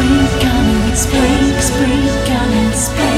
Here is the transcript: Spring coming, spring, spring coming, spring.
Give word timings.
Spring 0.00 0.40
coming, 0.40 0.94
spring, 0.94 1.60
spring 1.60 2.24
coming, 2.24 2.72
spring. 2.72 3.09